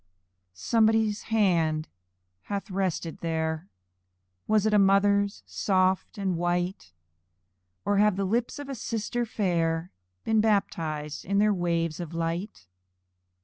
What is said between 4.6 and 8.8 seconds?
it a mother's, soft and white? Or have the lips of a